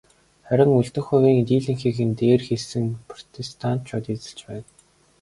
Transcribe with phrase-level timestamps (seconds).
[0.47, 4.67] Харин үлдэх хувийн дийлэнхийг нь дээр хэлсэн протестантчууд эзэлж байна.